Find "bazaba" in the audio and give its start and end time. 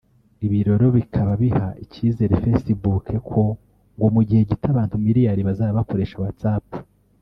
5.47-5.77